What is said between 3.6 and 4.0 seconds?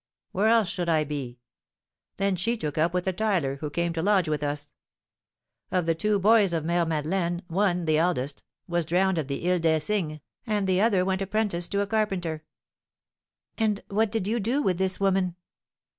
came